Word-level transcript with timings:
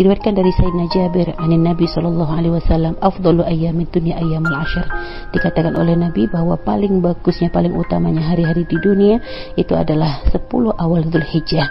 Diriwayatkan 0.00 0.32
dari 0.32 0.48
Sayyidina 0.56 0.88
Jabir 0.88 1.28
anin 1.36 1.60
Nabi 1.60 1.84
sallallahu 1.84 2.32
alaihi 2.32 2.56
wasallam, 2.56 2.96
"Afdalu 3.04 3.44
ayyamid 3.44 3.92
dunya 3.92 4.16
ayyamul 4.16 4.56
ashar." 4.56 4.88
Dikatakan 5.28 5.76
oleh 5.76 5.92
Nabi 5.92 6.24
bahwa 6.24 6.56
paling 6.56 7.04
bagusnya, 7.04 7.52
paling 7.52 7.76
utamanya 7.76 8.24
hari-hari 8.24 8.64
di 8.64 8.80
dunia 8.80 9.20
itu 9.60 9.76
adalah 9.76 10.24
10 10.32 10.72
awal 10.72 11.04
Dzulhijjah. 11.04 11.68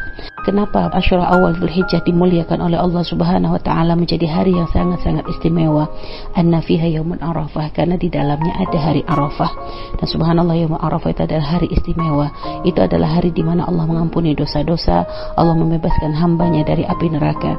Kenapa 0.50 0.90
Asyura 0.90 1.30
awal 1.30 1.54
Dzulhijjah 1.62 2.02
dimuliakan 2.02 2.66
oleh 2.66 2.82
Allah 2.82 3.06
Subhanahu 3.06 3.54
wa 3.54 3.62
taala 3.62 3.94
menjadi 3.94 4.26
hari 4.26 4.58
yang 4.58 4.66
sangat-sangat 4.74 5.22
istimewa? 5.30 5.86
Anna 6.34 6.58
fiha 6.58 6.90
yaumun 6.90 7.22
Arafah 7.22 7.70
karena 7.70 8.02
di 8.02 8.10
dalamnya 8.10 8.58
ada 8.58 8.78
hari 8.82 9.06
Arafah. 9.06 9.54
Dan 10.02 10.10
subhanallah 10.10 10.58
yaum 10.58 10.74
Arafah 10.74 11.14
itu 11.14 11.22
adalah 11.22 11.54
hari 11.54 11.70
istimewa. 11.70 12.34
Itu 12.66 12.82
adalah 12.82 13.22
hari 13.22 13.30
di 13.30 13.46
mana 13.46 13.70
Allah 13.70 13.86
mengampuni 13.86 14.34
dosa-dosa, 14.34 15.06
Allah 15.38 15.54
membebaskan 15.54 16.18
hambanya 16.18 16.66
dari 16.66 16.82
api 16.82 17.14
neraka. 17.14 17.54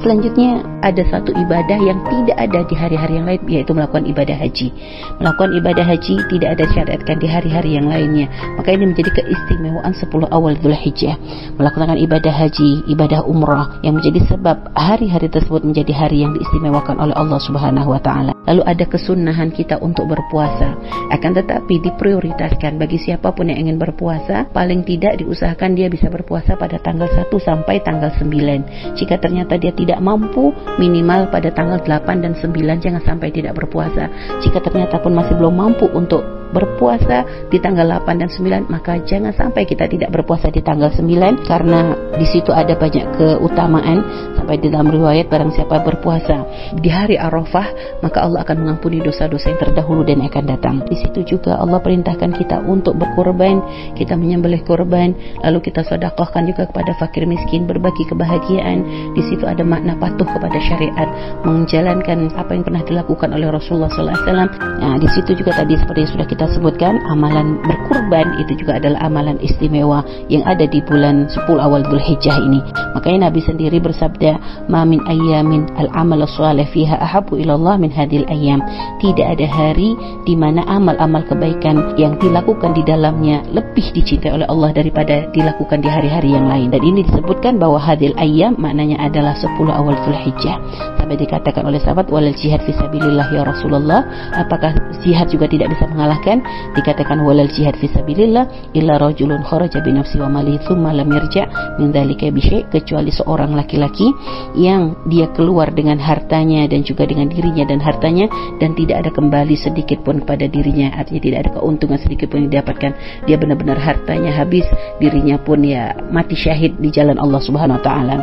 Selanjutnya 0.00 0.64
ada 0.80 1.04
satu 1.12 1.36
ibadah 1.36 1.76
yang 1.76 2.00
tidak 2.08 2.36
ada 2.40 2.60
di 2.64 2.72
hari-hari 2.72 3.20
yang 3.20 3.28
lain 3.28 3.42
yaitu 3.52 3.76
melakukan 3.76 4.08
ibadah 4.08 4.32
haji. 4.32 4.72
Melakukan 5.20 5.52
ibadah 5.60 5.84
haji 5.84 6.14
tidak 6.32 6.48
ada 6.56 6.64
syariatkan 6.72 7.16
di 7.20 7.28
hari-hari 7.28 7.76
yang 7.76 7.84
lainnya. 7.84 8.32
Maka 8.56 8.72
ini 8.72 8.96
menjadi 8.96 9.12
keistimewaan 9.12 9.92
10 9.92 10.08
awal 10.32 10.56
Dzulhijjah. 10.56 11.20
Melakukan 11.60 12.00
ibadah 12.00 12.29
haji, 12.32 12.88
ibadah 12.88 13.26
umrah 13.26 13.82
yang 13.84 13.98
menjadi 13.98 14.24
sebab 14.30 14.72
hari-hari 14.72 15.28
tersebut 15.28 15.66
menjadi 15.66 15.92
hari 15.92 16.22
yang 16.24 16.32
diistimewakan 16.32 16.96
oleh 16.96 17.14
Allah 17.14 17.40
Subhanahu 17.42 17.92
wa 17.92 18.00
taala. 18.00 18.32
Lalu 18.48 18.62
ada 18.64 18.84
kesunahan 18.88 19.52
kita 19.52 19.78
untuk 19.84 20.08
berpuasa. 20.08 20.74
Akan 21.12 21.36
tetapi 21.36 21.82
diprioritaskan 21.84 22.80
bagi 22.80 22.96
siapa 22.96 23.30
pun 23.36 23.52
yang 23.52 23.68
ingin 23.68 23.76
berpuasa, 23.76 24.48
paling 24.50 24.82
tidak 24.86 25.20
diusahakan 25.20 25.76
dia 25.76 25.92
bisa 25.92 26.08
berpuasa 26.08 26.56
pada 26.56 26.80
tanggal 26.80 27.06
1 27.06 27.28
sampai 27.30 27.84
tanggal 27.84 28.10
9. 28.16 28.96
Jika 28.96 29.20
ternyata 29.20 29.60
dia 29.60 29.74
tidak 29.76 30.00
mampu 30.00 30.50
minimal 30.80 31.28
pada 31.28 31.52
tanggal 31.52 31.78
8 31.82 32.24
dan 32.24 32.32
9 32.38 32.80
jangan 32.80 33.02
sampai 33.04 33.28
tidak 33.28 33.58
berpuasa. 33.58 34.08
Jika 34.40 34.64
ternyata 34.64 35.02
pun 35.02 35.12
masih 35.12 35.36
belum 35.36 35.54
mampu 35.54 35.86
untuk 35.92 36.39
berpuasa 36.50 37.48
di 37.48 37.58
tanggal 37.58 37.86
8 37.86 38.20
dan 38.20 38.30
9 38.30 38.70
maka 38.70 38.98
jangan 39.02 39.34
sampai 39.34 39.66
kita 39.66 39.86
tidak 39.86 40.10
berpuasa 40.14 40.50
di 40.50 40.60
tanggal 40.62 40.90
9 40.92 41.46
karena 41.46 41.80
di 42.18 42.26
situ 42.26 42.50
ada 42.50 42.74
banyak 42.76 43.06
keutamaan 43.16 44.02
sampai 44.36 44.56
di 44.58 44.68
dalam 44.68 44.90
riwayat 44.90 45.30
barang 45.30 45.52
siapa 45.54 45.82
berpuasa 45.82 46.42
di 46.78 46.90
hari 46.90 47.16
Arafah 47.16 48.00
maka 48.04 48.24
Allah 48.24 48.42
akan 48.44 48.56
mengampuni 48.64 49.00
dosa-dosa 49.00 49.52
yang 49.52 49.60
terdahulu 49.60 50.02
dan 50.06 50.22
akan 50.24 50.44
datang. 50.46 50.76
Di 50.86 50.96
situ 50.98 51.36
juga 51.36 51.58
Allah 51.58 51.78
perintahkan 51.82 52.30
kita 52.36 52.62
untuk 52.64 52.96
berkorban, 52.96 53.60
kita 53.96 54.14
menyembelih 54.16 54.62
korban, 54.64 55.12
lalu 55.44 55.58
kita 55.64 55.84
sedekahkan 55.84 56.46
juga 56.46 56.66
kepada 56.70 56.94
fakir 56.96 57.26
miskin, 57.26 57.66
berbagi 57.66 58.06
kebahagiaan. 58.08 59.12
Di 59.16 59.22
situ 59.26 59.44
ada 59.44 59.62
makna 59.66 59.96
patuh 59.98 60.26
kepada 60.26 60.58
syariat, 60.62 61.08
menjalankan 61.44 62.32
apa 62.34 62.50
yang 62.54 62.64
pernah 62.64 62.82
dilakukan 62.86 63.28
oleh 63.34 63.48
Rasulullah 63.50 63.90
SAW. 63.92 64.48
Nah, 64.80 64.96
di 64.96 65.08
situ 65.10 65.36
juga 65.36 65.54
tadi 65.54 65.76
seperti 65.76 65.98
yang 66.06 66.12
sudah 66.16 66.26
kita 66.28 66.39
kita 66.40 66.56
sebutkan 66.56 66.96
amalan 67.04 67.60
berkurban 67.68 68.40
itu 68.40 68.64
juga 68.64 68.80
adalah 68.80 69.04
amalan 69.04 69.36
istimewa 69.44 70.00
yang 70.32 70.40
ada 70.48 70.64
di 70.64 70.80
bulan 70.88 71.28
10 71.28 71.36
awal 71.60 71.84
Dzulhijjah 71.84 72.32
ini. 72.40 72.64
Makanya 73.00 73.32
Nabi 73.32 73.40
sendiri 73.40 73.80
bersabda, 73.80 74.36
"Ma 74.68 74.84
min 74.84 75.00
ayyamin 75.08 75.72
al-amal 75.80 76.20
salih 76.28 76.68
fiha 76.68 77.00
ahabu 77.00 77.40
ilallah 77.40 77.80
min 77.80 77.88
hadil 77.88 78.28
ayyam." 78.28 78.60
Tidak 79.00 79.24
ada 79.24 79.48
hari 79.48 79.96
di 80.28 80.36
mana 80.36 80.60
amal-amal 80.68 81.24
kebaikan 81.24 81.96
yang 81.96 82.20
dilakukan 82.20 82.76
di 82.76 82.84
dalamnya 82.84 83.40
lebih 83.48 83.96
dicintai 83.96 84.36
oleh 84.36 84.44
Allah 84.52 84.76
daripada 84.76 85.32
dilakukan 85.32 85.80
di 85.80 85.88
hari-hari 85.88 86.36
yang 86.36 86.44
lain. 86.44 86.68
Dan 86.68 86.84
ini 86.84 87.00
disebutkan 87.08 87.56
bahwa 87.56 87.80
hadil 87.80 88.12
ayyam 88.20 88.52
maknanya 88.60 89.00
adalah 89.00 89.32
10 89.32 89.48
awal 89.72 89.96
Dzulhijjah. 90.04 90.60
Sampai 91.00 91.16
dikatakan 91.16 91.64
oleh 91.64 91.80
sahabat 91.80 92.12
walal 92.12 92.36
jihad 92.36 92.60
fisabilillah 92.68 93.32
ya 93.32 93.48
Rasulullah, 93.48 94.04
apakah 94.36 94.76
jihad 95.00 95.32
juga 95.32 95.48
tidak 95.48 95.72
bisa 95.72 95.88
mengalahkan 95.88 96.44
dikatakan 96.76 97.24
walal 97.24 97.48
jihad 97.48 97.80
fisabilillah 97.80 98.76
illa 98.76 99.00
rajulun 99.00 99.40
kharaja 99.40 99.80
bi 99.80 99.96
nafsi 99.96 100.20
wa 100.20 100.28
malihi 100.28 100.60
thumma 100.68 100.92
lam 100.92 101.08
yarja 101.08 101.48
min 101.80 101.88
dzalika 101.96 102.28
bi 102.28 102.40
kecuali 102.90 103.14
seorang 103.14 103.54
laki-laki 103.54 104.10
yang 104.58 104.98
dia 105.06 105.30
keluar 105.30 105.70
dengan 105.70 106.02
hartanya 106.02 106.66
dan 106.66 106.82
juga 106.82 107.06
dengan 107.06 107.30
dirinya 107.30 107.62
dan 107.62 107.78
hartanya 107.78 108.26
dan 108.58 108.74
tidak 108.74 109.06
ada 109.06 109.14
kembali 109.14 109.54
sedikit 109.54 110.02
pun 110.02 110.18
kepada 110.26 110.50
dirinya. 110.50 110.90
Artinya 110.98 111.22
tidak 111.22 111.38
ada 111.46 111.50
keuntungan 111.54 112.02
sedikit 112.02 112.34
pun 112.34 112.42
yang 112.42 112.50
didapatkan. 112.50 112.90
Dia 113.30 113.38
benar-benar 113.38 113.78
hartanya 113.78 114.34
habis 114.34 114.66
dirinya 114.98 115.38
pun 115.38 115.62
ya 115.62 115.94
mati 116.10 116.34
syahid 116.34 116.82
di 116.82 116.90
jalan 116.90 117.14
Allah 117.14 117.38
Subhanahu 117.38 117.78
wa 117.78 117.84
taala. 117.86 118.16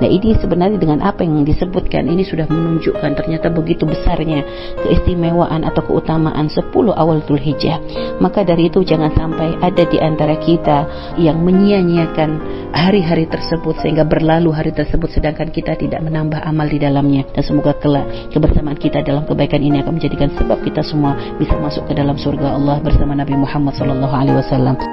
Nah 0.00 0.08
ini 0.08 0.32
sebenarnya 0.40 0.80
dengan 0.80 1.04
apa 1.04 1.20
yang 1.20 1.44
disebutkan? 1.44 2.08
Ini 2.08 2.24
sudah 2.24 2.48
menunjukkan 2.48 3.20
ternyata 3.20 3.52
begitu 3.52 3.84
besarnya 3.84 4.40
keistimewaan 4.80 5.60
atau 5.68 5.84
keutamaan 5.84 6.48
10 6.48 6.72
awal 6.72 7.20
Dzulhijjah. 7.20 7.84
Maka 8.24 8.48
dari 8.48 8.72
itu 8.72 8.80
jangan 8.80 9.12
sampai 9.12 9.60
ada 9.60 9.84
di 9.84 10.00
antara 10.00 10.40
kita 10.40 10.88
yang 11.20 11.44
menyia-nyiakan 11.44 12.55
hari-hari 12.70 13.26
tersebut 13.26 13.74
sehingga 13.82 14.06
berlalu 14.06 14.54
hari 14.54 14.70
tersebut 14.70 15.10
sedangkan 15.10 15.50
kita 15.50 15.74
tidak 15.74 16.00
menambah 16.06 16.38
amal 16.46 16.70
di 16.70 16.78
dalamnya. 16.78 17.26
Dan 17.34 17.42
semoga 17.42 17.74
kelak 17.82 18.06
kebersamaan 18.30 18.78
kita 18.78 19.02
dalam 19.02 19.26
kebaikan 19.26 19.58
ini 19.58 19.82
akan 19.82 19.98
menjadikan 19.98 20.30
sebab 20.38 20.62
kita 20.62 20.86
semua 20.86 21.18
bisa 21.36 21.58
masuk 21.58 21.90
ke 21.90 21.92
dalam 21.98 22.14
surga 22.14 22.54
Allah 22.54 22.78
bersama 22.78 23.18
Nabi 23.18 23.34
Muhammad 23.34 23.74
sallallahu 23.74 24.14
alaihi 24.14 24.38
wasallam. 24.38 24.85